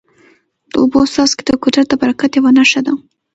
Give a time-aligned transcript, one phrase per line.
[0.69, 2.93] د اوبو څاڅکي د قدرت د برکت یوه نښه ده.